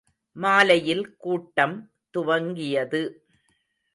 [0.35, 1.75] மாலையில் கூட்டம்
[2.13, 3.01] துவங்கியது.